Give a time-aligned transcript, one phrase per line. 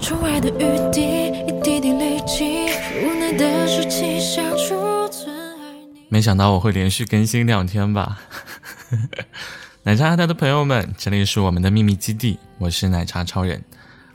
[0.00, 2.66] 窗外的雨滴一滴滴累积，
[3.02, 6.00] 无奈的是气象储存爱你。
[6.08, 8.20] 没想到我会连续更新两天吧。
[9.82, 13.62] 奶茶他的朋友们，这里是我们的秘密基地，我是奶茶超人。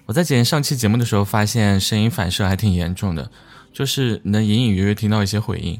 [0.05, 3.29] 我在剪上期节目的时候，发现声音反射还挺严重的，
[3.73, 5.77] 就是能隐隐约约听到一些回音，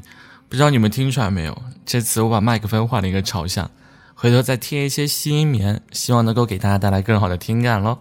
[0.50, 1.62] 不知道你们听出来没有？
[1.86, 3.70] 这次我把麦克风换了一个朝向，
[4.14, 7.98] 回头再贴一些吸音棉，希望能够给大家带来更好的听感喽。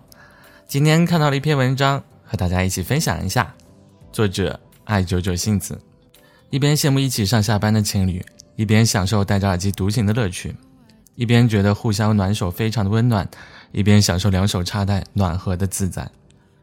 [0.68, 3.54] 今天看到了一篇文章，和大家一起分享一下，
[4.12, 5.80] 作者爱九九杏子，
[6.50, 10.56] 一边羡慕一起上下班的情侣，一边享受戴着耳机独行的乐趣，
[11.16, 13.30] 一边觉得互相暖手非常的温暖，
[13.72, 16.10] 一边享受两手插袋暖和的自在。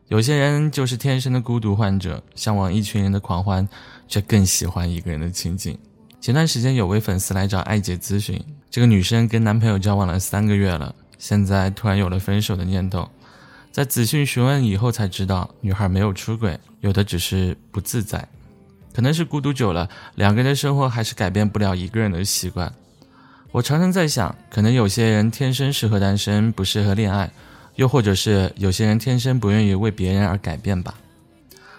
[0.09, 3.69] 有些人就是天生的孤独患者，向往一群人的狂欢，
[4.09, 5.79] 却更喜欢一个人的清静。
[6.21, 13.09] 前段时间有位粉丝来找艾姐咨询，这个女生跟男朋友交往了三个月了，现在突然有了分手的念头。
[13.73, 18.29] 在仔细询问以后才知道，女孩没有出轨，有的只是不自在，
[18.93, 22.73] 可能是孤独久了，两个人的生活还是改变不了一个人的习惯。
[23.53, 27.31] 我常常在想，可能有些人天生适合单身，不适合恋爱。
[27.77, 30.95] 又或者是有些人天生不愿意为别人而改变吧？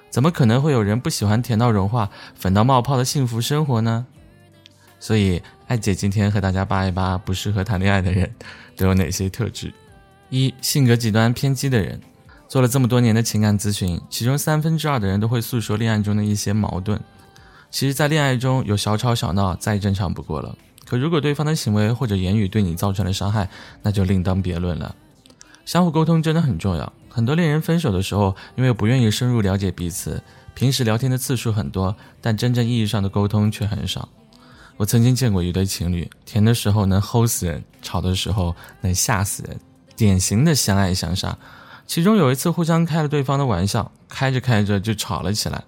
[0.09, 4.07] 怎么可能会有人不喜欢甜到融化、粉到冒泡的幸福生活呢？
[4.99, 8.33] 所以，艾姐今天和大家扒一扒不适合谈恋爱的人
[8.75, 9.71] 都有哪些特质。
[10.31, 12.01] 一、性格极端偏激的人。
[12.47, 16.99] 做了这么多年的情感咨询，其中三分之二的人都会诉说恋爱中的一些矛盾。
[17.69, 20.57] 其实，在恋爱中有小吵小闹再正常不过了。
[20.85, 23.49] 可如果对方的行为或者言语对你造成了伤害，
[23.81, 24.95] 那就另当别论了。
[25.63, 26.91] 相互沟通真的很重要。
[27.07, 30.21] 很多恋人分手的时候，因为不愿意深入了解彼此，
[30.53, 34.09] 平时聊天的次数很多，但真正意义上的沟通却很少。
[34.75, 39.57] 我曾经见过一对情侣，甜的时候能齁死人，吵的时候能吓死人，
[40.01, 41.37] 典型的相爱相杀。
[41.85, 45.63] 其中有一次互相开了对方的玩笑，开着开着就吵了起来。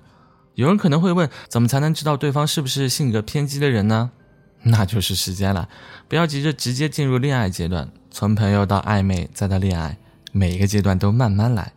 [0.56, 4.10] 有人可能会问，怎么才能知道对方是不是性格偏激的人呢？
[4.66, 5.70] 那就是时间了，
[6.08, 7.92] 不要急着直接进入恋爱阶段。
[8.10, 10.00] 从朋友到暧昧再到恋爱，
[10.32, 11.74] 每一个阶段都慢慢来，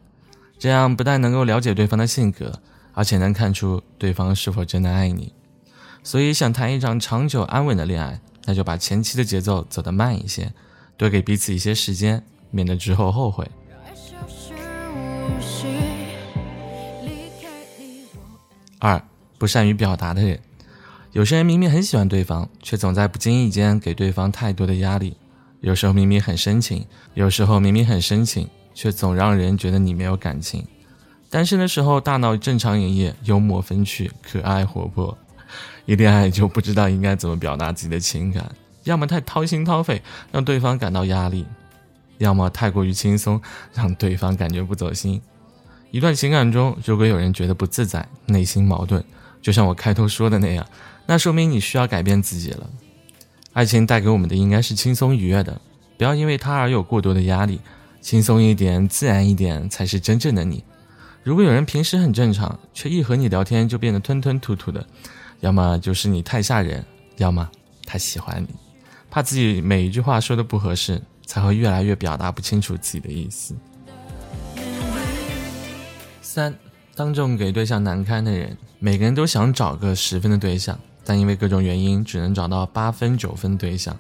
[0.58, 2.60] 这样不但能够了解对方的性格，
[2.94, 5.34] 而且能看出对方是否真的爱你。
[6.02, 10.54] 所以，想谈一场长久安稳的恋爱，那就把前期的节奏走得慢一些，
[10.96, 13.48] 多给彼此一些时间，免得之后后悔。
[18.78, 19.02] 二，
[19.38, 20.38] 不善于表达的人，
[21.12, 25.16] 有些人明明很喜欢对方，却总在不经意间给对方太多的压力。
[25.60, 30.64] 有时候明明很深情，有时候明明很深情，却总让人觉得你没有感情。
[31.30, 35.16] 单身的时候大脑正常营业，幽默风趣，可爱活泼；
[35.86, 41.44] 一恋爱就不知道应该怎么表达自己的情感，要么太掏心掏肺，让对方感到压力；
[42.18, 43.40] 要么太过于轻松，
[43.74, 45.20] 让对方感觉不走心。
[45.90, 49.02] 一段情感中，如果有人觉得不自在，内心矛盾，
[49.40, 50.66] 就像我开头说的那样，
[51.06, 52.68] 那说明你需要改变自己了。
[53.52, 55.60] 爱情带给我们的应该是轻松愉悦的，
[55.96, 57.60] 不要因为它而有过多的压力，
[58.02, 60.62] 轻松一点、自然一点才是真正的你。
[61.22, 64.86] 如果有人平时很正常，却一和你聊天就变得吞吞吐吐的，
[65.40, 66.84] 要么就是你太吓人，
[67.16, 67.48] 要么
[67.86, 68.54] 他喜欢你，
[69.10, 73.54] 怕自己每一句话说的不合适，才会越来越表达不清楚自己的意思。
[76.22, 76.54] 三，
[76.94, 80.78] 当众给对象难堪的人，每个人都想找个十分的对象。
[81.04, 83.96] 但因为各种原因，只能找到八分九分对象，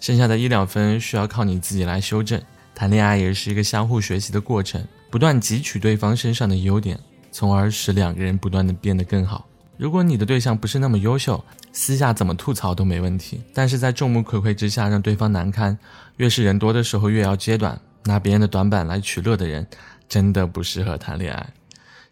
[0.00, 2.40] 剩下的一两分需要靠你自己来修正。
[2.74, 6.98] 谈恋爱也是一个相互学习的过程，不断汲取对方身上的优点，
[7.32, 9.47] 从而使两个人不断的变得更好。
[9.78, 15.78] 如果你的对象不是那么优秀，私下怎么吐槽都没问题，但是在众目睽睽之下让对方难堪，
[16.16, 19.66] 越是人多的时候越要揭短，拿别人的短板来取乐的人，
[20.08, 21.54] 真的不适合谈恋爱。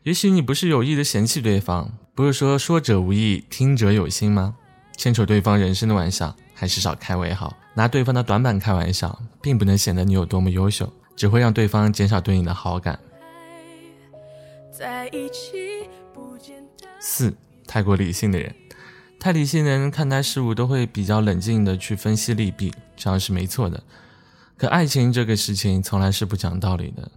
[0.04, 1.92] 也许你不是有意的嫌弃对方。
[2.14, 4.54] 不是说说者无意，听者有心吗？
[4.96, 7.54] 牵扯对方人生的玩笑，还是少开为好。
[7.74, 12.98] 拿对方的短板开玩笑，并不能显得你有多么优秀，只会让对方减少对你的好感。
[16.98, 17.36] 四，
[17.66, 18.54] 太过理性的人，
[19.18, 23.82] 太理性的人看待事物都会比较冷静的去分析利弊，这样是没错的。
[24.56, 27.10] 可爱情这个事情从来是不讲道理的，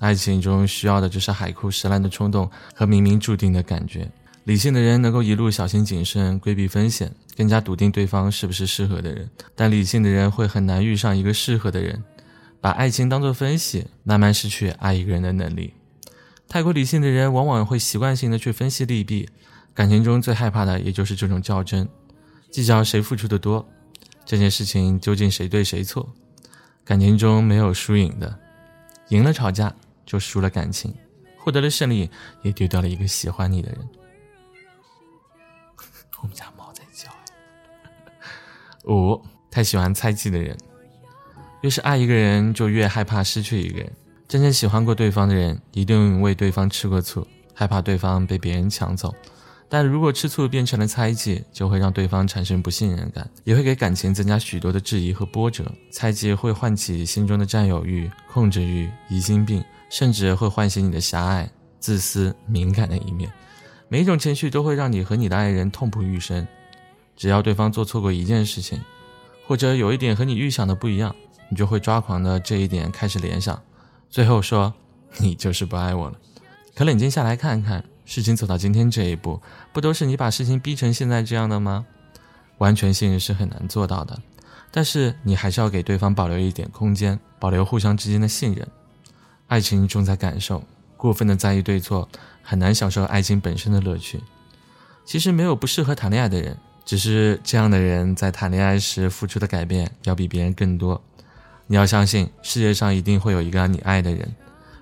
[0.00, 4.10] 爱情中需要的就是海枯石烂的冲动和冥冥注定的感觉。
[4.44, 9.28] 理性的人能够一路小心谨慎，规避风险，更加笃定对方是不是适合的人。
[9.56, 12.04] 但理性的人会很难遇上一个适合的人，
[12.60, 15.74] 把爱情当作分析，慢慢失去爱一个人的能力。
[16.46, 19.28] 太过理性的人往往会习惯性的去分析利弊，
[19.76, 21.86] 感情中最害怕的也就是这种较真，
[22.50, 23.68] 计较谁付出的多，
[24.24, 26.08] 这件事情究竟谁对谁错？
[26.82, 28.38] 感情中没有输赢的，
[29.08, 29.74] 赢了吵架
[30.06, 30.94] 就输了感情，
[31.36, 33.86] 获得了胜利，也丢掉了一个喜欢你的人。
[36.22, 37.10] 我们家猫在叫。
[38.90, 40.56] 五，太喜欢猜忌的人，
[41.60, 43.92] 越是爱一个人，就越害怕失去一个人。
[44.26, 49.14] 真正喜欢过对方的人，一定为对方吃过醋，害怕对方被别人抢走。
[49.68, 55.64] 但如果吃醋变成了猜忌，就会让对方产生不信任感，也会给感情增加许多的质疑和波折。
[55.90, 63.32] 猜忌会唤起心中的占有欲、控制欲、疑心病，甚至会唤醒你的狭隘、自私、敏感的一面。
[63.88, 66.46] 每一种情绪都会让你和你的爱人痛不欲生。
[67.16, 68.80] 只要对方做错过一件事情，
[69.46, 71.14] 或者有一点和你预想的不一样，
[71.48, 73.60] 你就会抓狂的这一点开始联想，
[74.08, 74.72] 最后说
[75.18, 76.16] 你就是不爱我了。
[76.74, 77.84] 可冷静下来看看。
[78.06, 79.42] 事情走到今天这一步，
[79.74, 81.84] 不都是你把事情逼成现在这样的吗？
[82.58, 84.18] 完全信任是很难做到的，
[84.70, 88.66] 但是你还是要给对方保留一点空间，保留互相之间的信任。
[89.48, 90.64] 爱情重在感受，
[90.96, 92.08] 过分的在意对错，
[92.42, 94.22] 很难享受爱情本身的乐趣。
[95.04, 101.02] 其实没有不适合谈恋爱的人，只是这样的人在谈恋爱时付出的改变要比别人更多。
[101.66, 104.34] 你要相信，世界上一定会有一个你爱的人。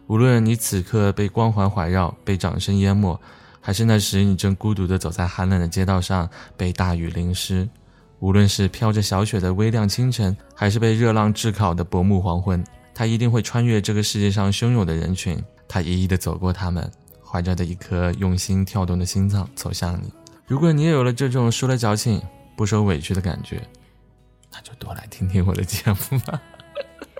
[0.07, 3.19] 无论你此刻被光环环绕，被掌声淹没，
[3.61, 7.67] 还是那时你正孤独地走在寒冷的街道上，被大雨淋湿；
[8.19, 12.63] 无论是飘着小雪的微亮清晨，还是被热浪炙烤的薄暮黄昏，
[12.95, 16.91] 他一定会穿越这个世界上汹涌的人群，他一一地走过他们，
[17.25, 20.13] 怀着的一颗用心跳动的心脏走向你。
[20.47, 22.21] 如果你也有了这种输了矫情
[22.55, 23.67] 不受委屈的感觉，
[24.53, 26.43] 那就多来听听我的节目吧。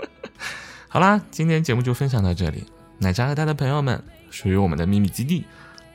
[0.87, 2.65] 好啦，今天节目就分享到这里。
[2.99, 5.45] 奶茶和他的朋友们，属于我们的秘密基地。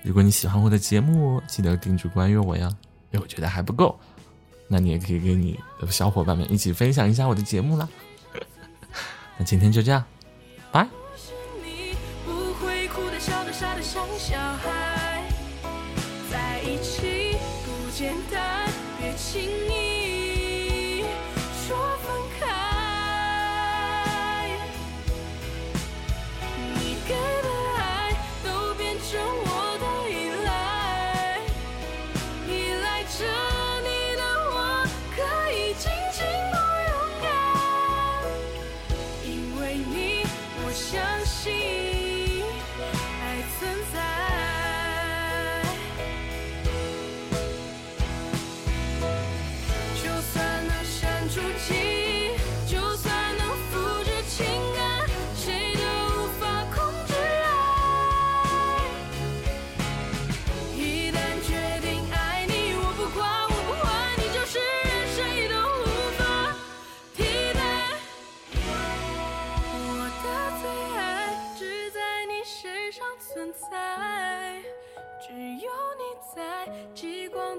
[0.04, 2.70] 如果你喜欢我的节目，记得订阅关注我呀。
[3.12, 4.00] 如果觉得还不够，
[4.68, 7.90] 那你也可以跟你的小伙伴们一起分享一下我的节目啦。
[9.38, 10.04] 那今天就这样，
[10.72, 10.88] 拜。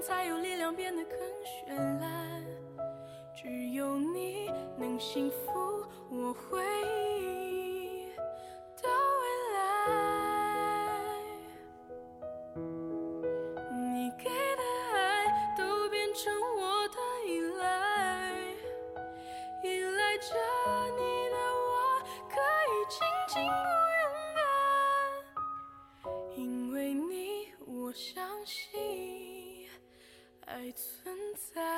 [0.01, 1.15] 才有力量变得更
[1.45, 2.43] 绚烂，
[3.35, 6.59] 只有你能幸福我回
[7.19, 8.07] 忆
[8.81, 8.89] 的
[9.21, 9.59] 未来。
[13.71, 14.97] 你给的爱
[15.55, 18.33] 都变成我的依赖，
[19.63, 20.33] 依赖着
[20.97, 21.37] 你的
[21.69, 21.71] 我
[22.27, 23.53] 可以轻轻不
[24.01, 24.03] 勇
[24.35, 24.41] 敢，
[26.35, 26.39] 因
[26.73, 28.70] 为你我相信。
[30.71, 31.15] 存
[31.53, 31.70] 在。